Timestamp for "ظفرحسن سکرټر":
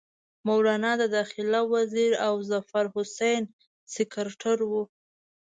2.49-4.57